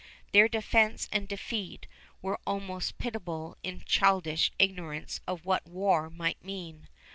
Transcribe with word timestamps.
Their 0.31 0.47
defense 0.49 1.07
and 1.11 1.27
defeat 1.27 1.85
were 2.23 2.39
almost 2.47 2.97
pitiable 2.97 3.55
in 3.61 3.83
childish 3.85 4.51
ignorance 4.57 5.21
of 5.27 5.45
what 5.45 5.67
war 5.67 6.09
might 6.09 6.43
mean. 6.43 6.87